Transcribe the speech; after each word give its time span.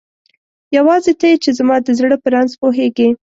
یواځی 0.77 1.13
ته 1.19 1.25
یی 1.31 1.37
چی 1.43 1.49
زما 1.59 1.75
د 1.81 1.87
زړه 1.99 2.17
په 2.23 2.27
رنځ 2.35 2.51
پوهیږی 2.61 3.09